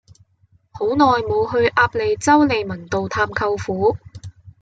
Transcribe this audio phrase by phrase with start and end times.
[0.71, 3.97] 好耐無去鴨脷洲利民道探舅父